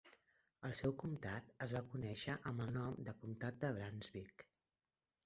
[0.67, 4.47] El seu comtat es va conèixer amb el nom de Comtat de Brunswick.